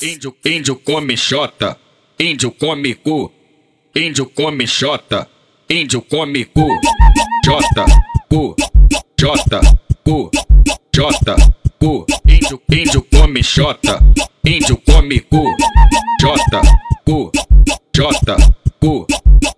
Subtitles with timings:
[0.00, 1.76] Índio, índio come xota,
[2.20, 3.32] índio come cu,
[3.96, 5.28] índio come xota,
[5.68, 6.68] índio come cu,
[7.44, 7.84] xota,
[8.28, 8.54] cu,
[9.20, 9.60] xota,
[10.04, 10.30] cu,
[10.94, 11.34] xota,
[11.80, 13.98] cu, índio, índio come xota,
[14.44, 15.42] índio come cu,
[16.20, 16.60] xota,
[17.04, 17.30] cu,
[17.90, 18.36] xota,
[18.78, 19.04] cu,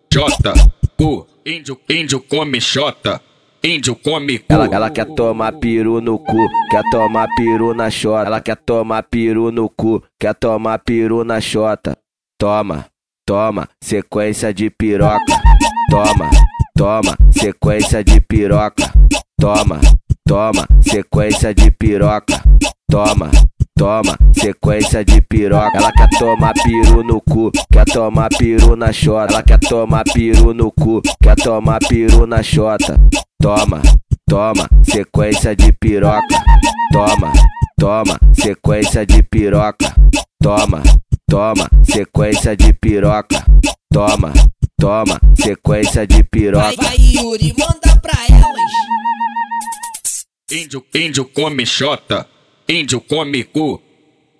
[0.09, 0.55] xota,
[0.97, 3.21] cu, índio, índio come xota.
[3.63, 4.45] Índio come cu.
[4.49, 8.27] Ela, ela quer tomar peru no cu, quer tomar peru na xota.
[8.27, 11.97] Ela quer tomar peru no cu, quer tomar peru na xota.
[12.39, 12.87] Toma,
[13.27, 15.35] toma, sequência de piroca.
[15.91, 16.31] Toma,
[16.75, 18.91] toma, sequência de piroca.
[19.39, 19.81] Toma,
[20.27, 22.43] toma, sequência de piroca.
[22.91, 23.31] Toma,
[23.81, 25.79] toma, sequência de piroca.
[25.79, 29.33] Ela quer tomar peru no cu, quer tomar peru na xota.
[29.33, 33.01] Ela quer tomar peru no cu, quer tomar peru na xota.
[33.41, 33.81] Toma,
[34.29, 36.27] toma, sequência de piroca.
[36.93, 37.33] Toma,
[37.79, 39.95] toma, sequência de piroca.
[40.43, 40.83] Toma,
[41.27, 43.43] toma, sequência de piroca.
[43.91, 44.33] Toma,
[44.79, 46.67] toma, sequência de piroca.
[46.67, 48.71] Vai, vai, Yuri, manda pra elas.
[50.53, 52.27] Índio, índio come xota,
[52.71, 53.83] índio come cu,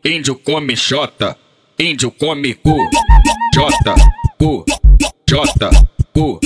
[0.05, 1.37] índio come xota,
[1.77, 2.77] índio come cu,
[3.53, 3.95] xota,
[4.39, 4.65] cu,
[5.25, 5.69] xota,
[6.13, 6.39] cu,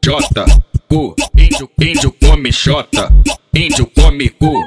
[0.00, 0.44] xota,
[0.88, 3.12] cu, índio, índio come xota,
[3.52, 4.64] índio come cu,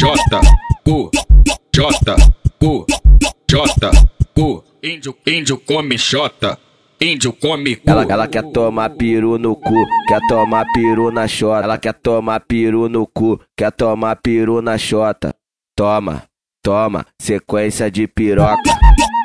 [0.00, 0.40] xota,
[0.82, 1.10] cu,
[1.70, 2.14] xota,
[2.58, 2.84] cu,
[3.46, 3.90] xota,
[4.32, 6.58] cu, índio, índio come xota,
[6.98, 7.90] índio come cu.
[7.90, 9.74] Ela, ela quer tomar peru no cu,
[10.08, 11.62] quer tomar peru na xota.
[11.62, 15.34] Ela quer tomar peru no cu, quer tomar peru na xota.
[15.80, 16.24] Toma,
[16.62, 18.70] toma, sequência de piroca.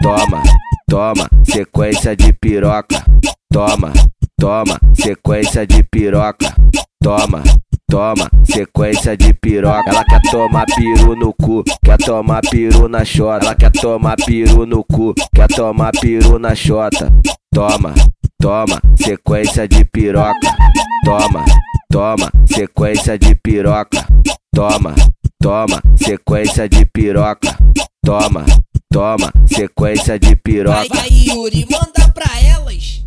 [0.02, 0.42] Toma,
[0.90, 3.04] toma, sequência de piroca.
[3.52, 3.92] Toma,
[4.40, 6.56] toma, sequência de piroca.
[7.04, 7.44] Toma,
[7.92, 9.90] toma, sequência de piroca.
[9.90, 13.48] Ela quer tomar peru no cu, quer tomar peru na xota.
[13.48, 17.12] Ela quer tomar peru no cu, quer tomar peru na xota.
[17.54, 17.94] Toma,
[18.42, 20.56] toma, sequência de piroca.
[21.04, 21.44] Toma,
[21.92, 24.08] toma, sequência de piroca.
[24.56, 24.96] Toma,
[25.46, 27.56] toma, sequência de piroca.
[28.04, 28.44] Toma,
[28.92, 30.88] toma, sequência de piroca.
[30.90, 33.06] vai, Yuri, manda pra elas.